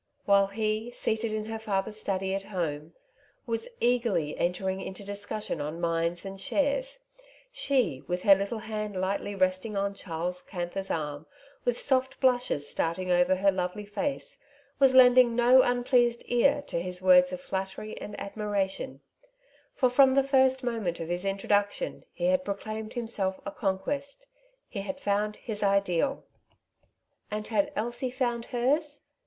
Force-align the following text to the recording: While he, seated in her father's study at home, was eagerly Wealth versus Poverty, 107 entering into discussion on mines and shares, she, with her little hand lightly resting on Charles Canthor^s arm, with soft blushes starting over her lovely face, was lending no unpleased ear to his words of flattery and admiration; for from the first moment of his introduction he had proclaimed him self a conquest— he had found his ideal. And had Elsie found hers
While 0.25 0.47
he, 0.47 0.89
seated 0.89 1.31
in 1.31 1.45
her 1.45 1.59
father's 1.59 1.99
study 1.99 2.33
at 2.33 2.45
home, 2.45 2.95
was 3.45 3.67
eagerly 3.79 4.33
Wealth 4.33 4.57
versus 4.57 4.57
Poverty, 4.57 4.75
107 4.77 4.77
entering 4.79 4.87
into 4.87 5.03
discussion 5.03 5.61
on 5.61 5.79
mines 5.79 6.25
and 6.25 6.41
shares, 6.41 6.97
she, 7.51 8.01
with 8.07 8.23
her 8.23 8.33
little 8.33 8.57
hand 8.65 8.95
lightly 8.95 9.35
resting 9.35 9.77
on 9.77 9.93
Charles 9.93 10.41
Canthor^s 10.41 10.89
arm, 10.89 11.27
with 11.65 11.79
soft 11.79 12.19
blushes 12.19 12.67
starting 12.67 13.11
over 13.11 13.35
her 13.35 13.51
lovely 13.51 13.85
face, 13.85 14.39
was 14.79 14.95
lending 14.95 15.35
no 15.35 15.61
unpleased 15.61 16.23
ear 16.25 16.63
to 16.63 16.81
his 16.81 17.03
words 17.03 17.31
of 17.31 17.39
flattery 17.39 17.95
and 18.01 18.19
admiration; 18.19 19.01
for 19.75 19.87
from 19.91 20.15
the 20.15 20.23
first 20.23 20.63
moment 20.63 20.99
of 20.99 21.09
his 21.09 21.23
introduction 21.25 22.03
he 22.11 22.25
had 22.25 22.43
proclaimed 22.43 22.93
him 22.93 23.07
self 23.07 23.39
a 23.45 23.51
conquest— 23.51 24.25
he 24.67 24.81
had 24.81 24.99
found 24.99 25.35
his 25.35 25.61
ideal. 25.61 26.23
And 27.29 27.45
had 27.49 27.71
Elsie 27.75 28.09
found 28.09 28.45
hers 28.47 29.07